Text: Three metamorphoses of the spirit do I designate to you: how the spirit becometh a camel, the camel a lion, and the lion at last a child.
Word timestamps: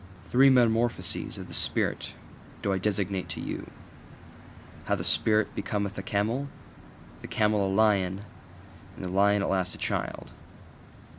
Three 0.25 0.49
metamorphoses 0.49 1.37
of 1.37 1.47
the 1.47 1.53
spirit 1.53 2.15
do 2.63 2.73
I 2.73 2.79
designate 2.79 3.29
to 3.29 3.39
you: 3.39 3.69
how 4.85 4.95
the 4.95 5.03
spirit 5.03 5.53
becometh 5.53 5.95
a 5.95 6.01
camel, 6.01 6.47
the 7.21 7.27
camel 7.27 7.67
a 7.67 7.69
lion, 7.69 8.21
and 8.95 9.05
the 9.05 9.09
lion 9.11 9.43
at 9.43 9.49
last 9.49 9.75
a 9.75 9.77
child. 9.77 10.31